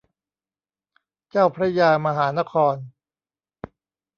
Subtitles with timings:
[1.31, 2.75] เจ้าพระยามหานคร